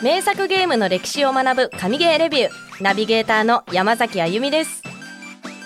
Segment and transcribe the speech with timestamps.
[0.00, 2.50] 名作ゲームの歴史を学ぶ神ゲーレビュー。
[2.80, 4.84] ナビゲーターの山崎あゆみです。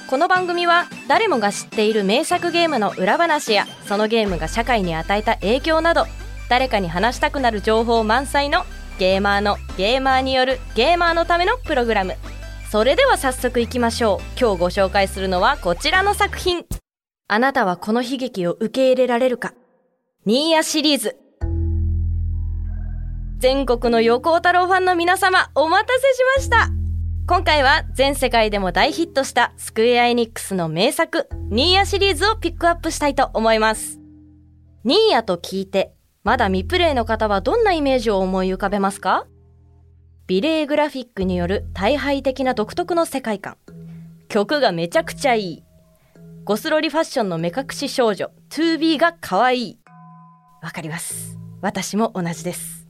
[0.08, 6.06] この番組は誰もが知っている名作ゲームの裏話やそのゲームが社会に与えた影響など
[6.48, 8.64] 誰かに話したくなる情報満載の
[8.98, 12.14] ゲーマーのゲーマーによるゲーマーのためのプログラム。
[12.70, 14.40] それでは早速いきましょう。
[14.40, 16.64] 今日ご紹介するのはこちらの作品。
[17.28, 19.52] あなたはこの悲劇を受け入れられるか？
[20.24, 21.18] ニーヤシリーズ。
[23.42, 26.70] 全国の横尾太郎ファンの皆様お待たせしました。
[27.26, 33.98] 今回は全世界でも大ヒットしたスクエアエニックスの名作ニーヤシリーズをピックアップしたいと思います。
[34.84, 39.26] ニーヤと聞いてまだ未プレイの方はどんなイメージを思い浮かべますか？
[40.28, 43.56] 美麗グラフィックによる大敗的な独特の世界観。
[44.28, 45.64] 曲がめちゃくちゃいい。
[46.44, 49.78] ゴスロリファッションの目隠し少女 2B が可愛い。
[50.62, 51.36] わかります。
[51.60, 52.81] 私も同じです。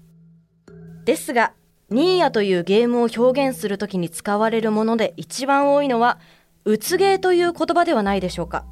[1.04, 1.52] ですが
[1.90, 6.18] ニーヤというゲームを表現するときに使われるもので一番多いのは
[6.64, 8.64] うつゲーという言葉ではないでしょうか。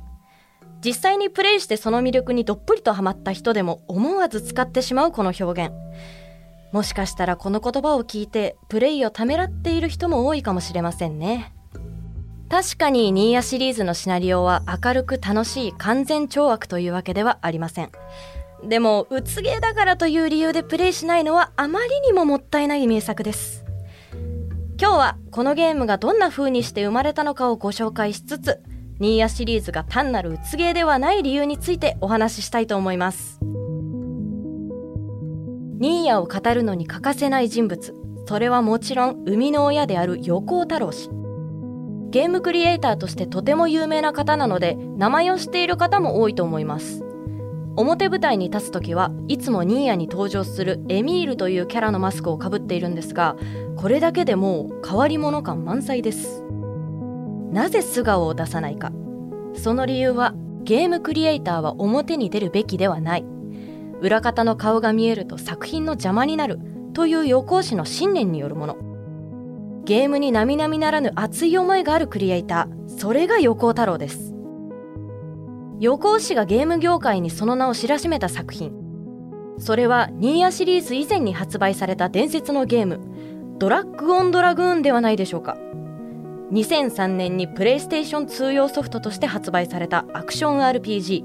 [0.82, 5.74] 実際にプレイしてその魅力にどっぷりとハマった人でも思わず使ってしまうこの表現。
[6.72, 11.52] もしかしたらこの言葉を聞いてプレイをためらっている人も多いかもしれませんね。
[12.48, 17.90] 確かにニーヤシリーズのシナリオは明るく楽しい完全懲悪というわけではありません。
[18.64, 23.64] でもうつゲーだからという理由でプレイしないのはあまりにももったいない名作です。
[24.80, 28.60] 今日はこのゲームがどんな風にして生まれたのかをご紹介しつつ
[28.98, 33.40] ニーヤシリーズが単なるうつゲーではない理由についてお話ししたいと思います。
[35.80, 37.94] ニーヤを語るのに欠かせない人物。
[38.26, 41.08] それはもちろん生みの親である横尾太郎氏。
[42.10, 47.04] ゲームクリエイターとしてとても有名な方なので名前を知っている方も多いと思います。
[47.76, 53.36] 表舞台に立つ時はいつもニーヤに登場するエミールというキャラのマスクをかぶっているんですが
[53.76, 56.42] これだけでもう変わり者感満載です。
[57.52, 58.92] なぜ素顔を出さないか。
[59.54, 63.24] その理由はゲームクリエイターは表に出るべきではない。
[64.00, 66.58] 裏方の顔が見えると作品の邪魔になる
[66.92, 68.76] という横尾氏の信念によるもの。
[69.84, 72.88] ゲームに並々ならぬ熱い思いがあるクリエイター。
[72.88, 74.29] それが横尾太郎です。
[75.80, 78.72] 横尾氏がゲーム業界にその名を知らしめた作品。
[79.58, 83.00] それはニーヤシリーズ以前に発売された伝説のゲーム
[83.58, 85.56] ドラッグ・オン・ドラグーンではないでしょうか。
[86.52, 91.24] 2003年にプレイステーション通用ソフトとして発売されたアクション RPG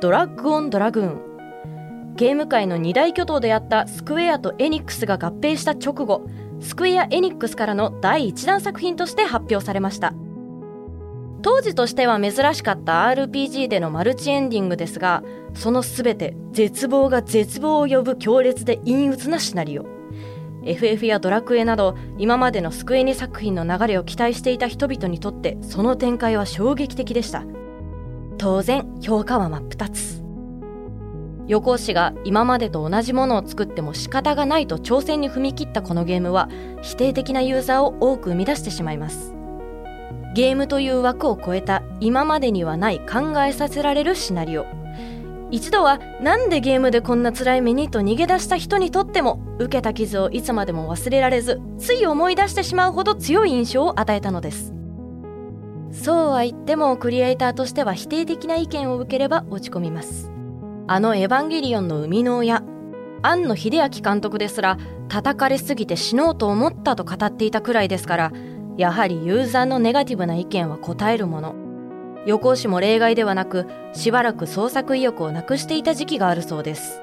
[0.00, 2.14] ドラッグ・オン・ドラグーン。
[2.16, 6.26] ゲーム界の二大巨頭であったスクエアとエニックスが合併した直後
[6.60, 10.12] スクエア・エニックスからの第1弾作品として発表されました。
[11.42, 19.86] 当時としては珍しかった RPG でのマルチエンディングですがその全て絶望が絶望を呼ぶ強烈で陰鬱なシナリオ。
[20.64, 27.44] FF やドラクエなど今までのスクエニ作品の流れを期待していた人々にとってその展開は衝撃的でした。
[28.38, 30.22] 当然評価は真っ二つ。
[31.48, 36.48] 横尾氏が今までと同じものを作っても仕方がないと挑戦に踏み切ったこのゲームは
[36.82, 39.41] 否定的なユーザーを多く生み出してしまいます。
[40.34, 44.66] ゲームという枠を超えた今までにはない考えさせられるシナリオ。
[45.50, 54.72] 一度はなんでゲームでこんな辛い目にと逃げ出した人にとっても受けた傷をいつまでも忘れられずつい思い出してしまうほど強い印象を与えたのです。
[55.92, 60.30] そうは言ってもクリエイターとしては否定的な意見を受ければ落ち込みます。
[60.86, 62.62] あの「エヴァンゲリオン」の生みの親
[63.20, 64.78] 庵野秀明監督ですら
[65.08, 68.32] 叩かれすぎて死のうと思ったと語っていたくらいですから
[68.76, 71.54] やはりユーザーのネガティブな意見は答えるもの。
[72.24, 77.02] 横尾氏も例外ではなくしばらく創作意欲をなくしていた時期があるそうです。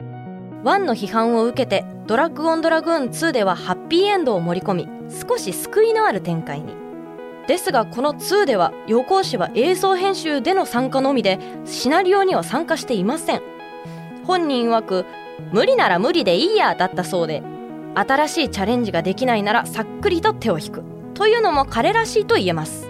[0.63, 6.73] 1の批判を受けてドラッグオンドラグーン2ではハッピーエンドを盛り込み少し救いのある展開に。
[7.47, 13.41] ですがこの2では横尾氏は映像編集での参加のみでシナリオには参加していません。
[14.25, 15.05] 本人曰く
[15.51, 17.41] 無理なら無理でいいやだったそうで
[17.95, 20.88] 新しいチャレンジができないならさっくりと手を引く。
[21.19, 22.87] というのも彼らしいと言えます。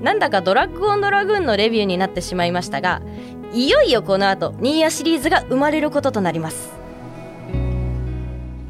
[0.00, 3.02] なんだかドラッグオンドラグーンのレビューになってしまいましたが
[3.52, 6.70] いよいよこの後ニーヤシリーズが生まれることとなります。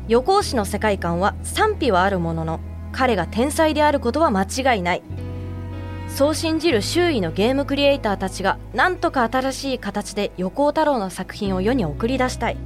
[0.08, 2.60] 横尾氏の世界観は賛否はあるものの
[2.90, 5.02] 彼が天才であることは間違いない。
[6.08, 12.56] そう信じる周囲のゲームクリエイターたちがなんとか新しい形で横尾太郎の作品を世に送り出したい。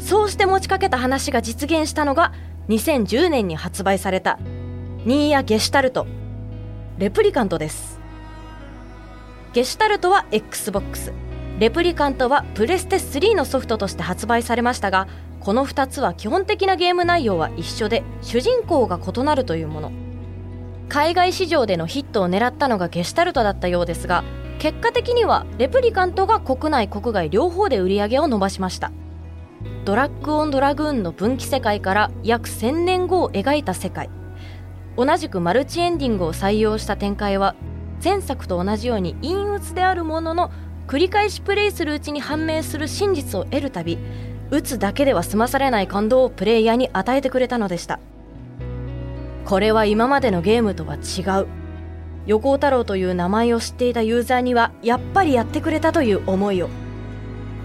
[0.00, 2.32] そうして持ちかけた話が実現したのが
[2.68, 4.40] 2010年に発売された
[5.06, 6.06] ニーヤ・ゲシュタルト
[6.96, 8.00] レプリカントです。
[9.52, 11.12] ゲシュタルトは XBOX
[11.58, 15.06] レプリカントはプレステ3のソフトとして発売されましたが
[15.40, 19.92] この2つは基本的なゲーム内容は一緒で主人公が異なるというもの。
[20.88, 24.24] 海外市場でのヒットを狙ったのがゲシュタルトだったようですが
[24.58, 28.90] 結果的にはレプリカントが国内国外両方で売り上げを伸ばしました。
[29.84, 34.08] ドラッグ・オン・ドラグーンの分岐世界から約1000年後を描いた世界。
[34.96, 37.54] 同じくマルチエンディングを採用した展開は
[38.02, 40.50] 前作と同じように陰鬱であるものの
[40.86, 43.98] 繰り返しプレイするうちに判明する真実を得るたび
[44.50, 47.98] 打つだけでは済まされない感動をプレイヤーに与えてくれたのでした。
[49.44, 51.46] これは今までのゲームとは違う。
[52.26, 56.68] 横尾太郎という名前を知っていたユーザーにはやっぱりやってくれたという思いを。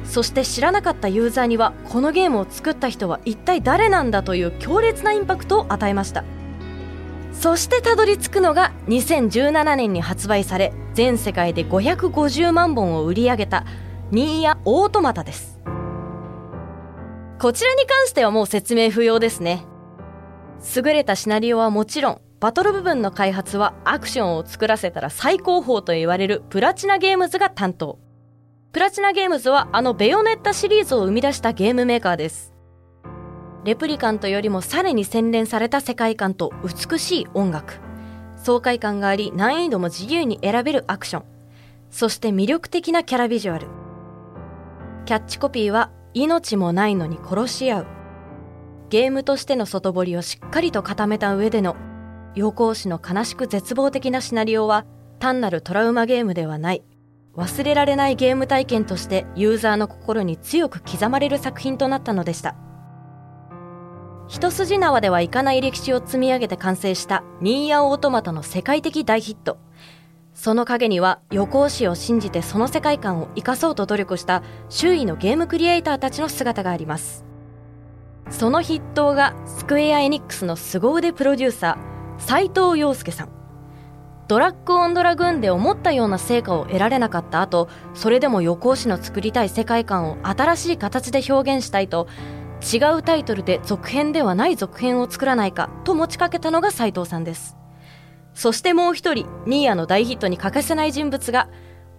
[0.04, 6.24] そして知らなかったユーザーにはこのゲームを作った人は一体誰なんだという強烈なインパクトを与えました。
[7.32, 13.66] そしてたどり着くのが2017年に発売され全世界で550万本を売り上げた
[14.12, 15.60] ニーヤオートマタです。
[17.40, 19.66] こちらに関してはもう説明不要ですね。
[20.76, 28.00] 優れたシナリオはもちろんバトル部分の開発はアクションを作らせたら最高峰と言われるプラチナゲームズが担当。
[28.72, 32.49] プラチナゲームズはあのベヨネッタシリーズを生み出したゲームメーカーです。
[33.66, 37.80] レプリカントよりもさらに洗練された世界観と美しい音楽。
[38.38, 41.24] 爽快感があり難易度も自由に選べるアクション。
[41.92, 43.68] そして魅力的なキャラビジュアル。
[45.06, 47.88] キャッチコピーは命もないのに殺し合う。
[48.90, 51.76] ゲームとしての外堀をしっかりと固めた上での
[52.36, 54.86] 陽光師の悲しく絶望的なシナリオは
[55.20, 56.84] 単なるトラウマゲームではない。
[57.36, 62.56] 忘れられないゲーム体験としてユーザーの心に強く刻まれる作品となったのでした。
[64.30, 69.58] 一筋縄ではいかない歴史を積み上げて完成したニーヤオートマタの世界的大ヒット。
[70.36, 77.26] その陰には予行士を信じてその世界観を生かそうと努力した周囲のゲームクリエイターたちの姿があります。
[78.30, 83.30] その筆頭がスクエア・エニックスの凄腕プロデューサー斉藤洋介さん。
[84.28, 92.08] ドラッグ・オン・ドラグーンで思ったような成果を得られなかった後それでも予行士の作りたい世界観を新しい形で表現したいと
[92.62, 97.56] 違うタイトルで続編ではない続編を作らないかと持ちかけたのが斉藤さんです。
[98.34, 101.50] そしてもう一人ニーヤの大ヒットに欠かせない人物が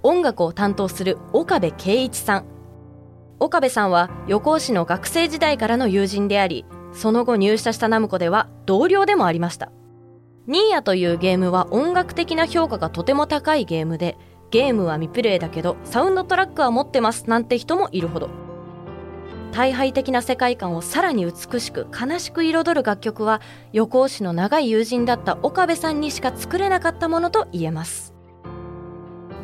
[0.03, 2.45] 音楽を担当する岡部圭一さん。
[3.39, 9.73] 岡部さんは予行士の学生時代からの友人でありその後入社したナムコでは同僚でもありました。
[10.47, 14.17] ニーヤというゲームは音楽的な評価がとても高いゲームで、
[14.51, 18.31] ゲームは未プレイだけど、サウンドトラックは持ってますなんて人もいるほど。
[19.53, 23.41] 大敗的な世界観をさらに美しく悲しく彩る楽曲は、
[23.73, 28.15] 予行士の長い友人だった岡部さんにしか作れなかったものと言えます。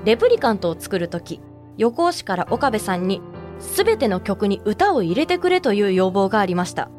[0.04, 1.40] レプリカントを作るとき、
[1.76, 3.20] 予行士から岡部さんに、
[3.58, 6.90] すべての曲に歌を入れてくれという要望がありました。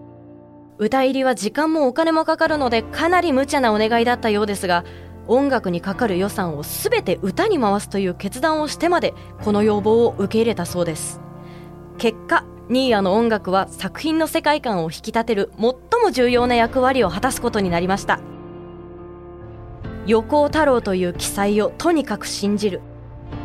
[0.79, 4.85] 歌入りは時間もお金もかかるのでかなり無茶なお願いだったようですが
[5.27, 9.13] 音楽にかかる予算を全て歌に回すという決断をしてまで
[9.43, 11.19] この要望を受け入れたそうです
[11.97, 15.61] 結果ニーヤの音楽は作品の世界観を引き立てる最
[16.03, 18.19] も重要な役割を果たすことになりました。
[20.05, 22.81] 横尾太郎という記載をとにかく信じる。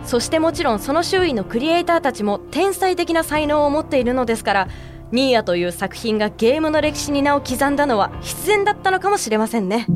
[0.04, 4.68] そしてもちろんその周囲のクリエイターたちも天才的な才能を持っているのですから
[5.10, 9.86] ニーヤという作品がゲームの歴史に名を刻んだのは必然だったのかもしれませんね。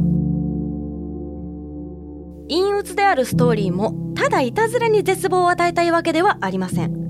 [2.49, 7.06] 陰鬱であるストーリーもただいたずらに絶望を与えたいわけではありません。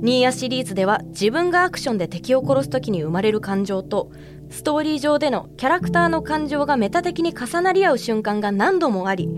[0.00, 4.12] ニーヤシリーズでは自分がアクションで敵を殺す時に生まれる感情と
[4.48, 9.28] ストーリー上でのキャラクターの感情がメタ的に重なり合う瞬間が何度もあり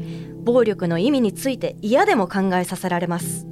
[0.44, 3.46] 暴力の意味について嫌でも考えさせられます。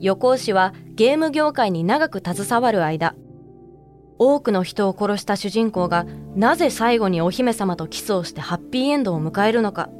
[0.00, 3.14] 横尾氏はゲーム業界に長く携わる間
[4.18, 9.90] 多くの人を殺した主人公がなぜ最後にお姫様とキスをしてハッピーエンドを迎えるのか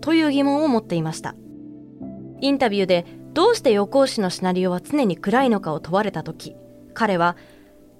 [0.00, 1.34] という疑問を持っていました。
[2.40, 6.56] インタビューでどうして予行士のシナリオは常に暗いのかを問われた時
[6.94, 7.36] 彼は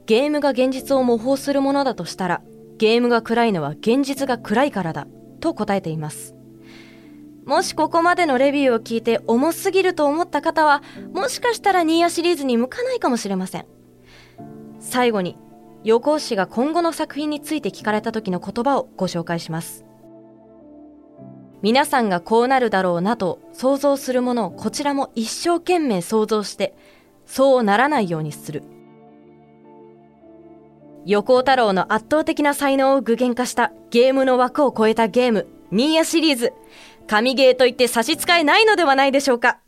[0.06, 2.42] ゲームが現実を模倣するものだとしたら
[2.78, 5.06] ゲームが暗いのは現実が暗いからだ
[5.40, 6.34] と答えています。
[7.44, 10.82] もしここまでのレビューを聞いて重すぎると思った方は
[11.14, 13.66] もしかしたらニーヤシリーズに向かないかもしれません。
[14.80, 15.36] 最後に
[15.82, 19.87] 予行士が今後の作品について聞かれた時の言葉をご紹介します。
[21.60, 26.74] 皆さんがこうなるだろうなと想像するものをこちらも一生懸命想像して
[27.26, 28.62] そうならないようにする。
[31.04, 36.52] 横尾太郎の圧倒的な才能を具現化したゲームの枠を超えたゲームニーヤシリーズ。
[37.06, 39.58] 神ゲーといって差し支えないのではないでしょうか。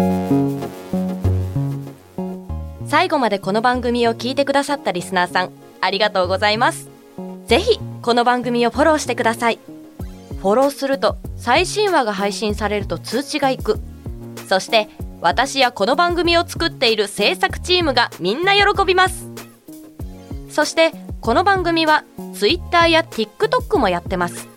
[2.86, 6.88] 最後までこの番組を聞いてくださったリスナーさんありがとうございます。
[7.46, 9.58] ぜひこの番組をフォローしてください。
[10.40, 13.78] フォローすると最新話が配信されると通知がいく。
[14.48, 14.88] そして
[15.20, 19.28] 私やこの番組を作っている制作チームがみんな喜びます。
[20.48, 22.04] そしてこの番組は
[22.34, 24.48] Twitter や TikTok もやってます。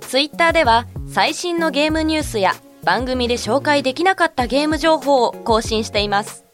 [0.00, 6.46] Twitter では最新のゲームニュースや番組で紹介できなかったゲーム情報を更新しています。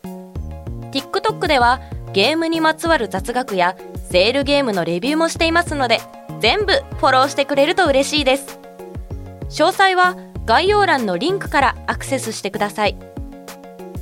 [0.90, 1.80] TikTok では
[2.12, 3.76] ゲームにまつわる雑学や
[4.10, 6.00] セールゲームのレビューもしていますので
[6.46, 8.60] 全部フォローしてくれると嬉しいです。
[9.48, 12.96] 詳細は概要欄のリンクからアクセスしてください。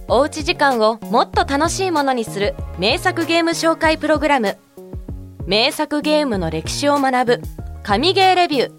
[0.08, 4.58] おうち時間をもっと楽しいものにする名作ゲーム紹介プログラム。
[5.46, 7.42] 名作ゲームの歴史を学ぶ
[7.82, 8.72] 神ゲーレビュー。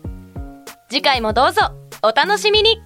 [0.88, 1.72] 次回もどうぞ
[2.03, 2.79] お楽しみに。